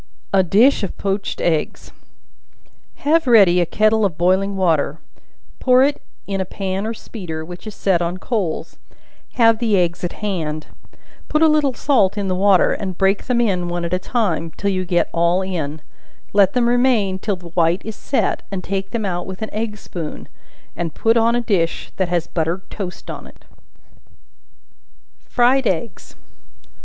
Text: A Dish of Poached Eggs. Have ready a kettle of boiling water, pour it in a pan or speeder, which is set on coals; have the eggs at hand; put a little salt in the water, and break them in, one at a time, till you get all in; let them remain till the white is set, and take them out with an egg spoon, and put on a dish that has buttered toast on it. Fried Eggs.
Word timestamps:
A 0.33 0.41
Dish 0.41 0.81
of 0.81 0.97
Poached 0.97 1.39
Eggs. 1.41 1.91
Have 3.05 3.27
ready 3.27 3.61
a 3.61 3.67
kettle 3.67 4.03
of 4.03 4.17
boiling 4.17 4.55
water, 4.57 4.97
pour 5.59 5.83
it 5.83 6.01
in 6.25 6.41
a 6.41 6.43
pan 6.43 6.87
or 6.87 6.93
speeder, 6.95 7.45
which 7.45 7.67
is 7.67 7.75
set 7.75 8.01
on 8.01 8.17
coals; 8.17 8.79
have 9.33 9.59
the 9.59 9.77
eggs 9.77 10.03
at 10.03 10.13
hand; 10.13 10.65
put 11.29 11.43
a 11.43 11.47
little 11.47 11.75
salt 11.75 12.17
in 12.17 12.29
the 12.29 12.33
water, 12.35 12.73
and 12.73 12.97
break 12.97 13.25
them 13.25 13.39
in, 13.39 13.67
one 13.67 13.85
at 13.85 13.93
a 13.93 13.99
time, 13.99 14.49
till 14.57 14.71
you 14.71 14.85
get 14.85 15.07
all 15.13 15.43
in; 15.43 15.83
let 16.33 16.53
them 16.53 16.67
remain 16.67 17.19
till 17.19 17.35
the 17.35 17.49
white 17.49 17.83
is 17.85 17.95
set, 17.95 18.41
and 18.49 18.63
take 18.63 18.89
them 18.89 19.05
out 19.05 19.27
with 19.27 19.43
an 19.43 19.53
egg 19.53 19.77
spoon, 19.77 20.27
and 20.75 20.95
put 20.95 21.15
on 21.15 21.35
a 21.35 21.41
dish 21.41 21.91
that 21.97 22.09
has 22.09 22.25
buttered 22.25 22.67
toast 22.71 23.11
on 23.11 23.27
it. 23.27 23.45
Fried 25.29 25.67
Eggs. 25.67 26.15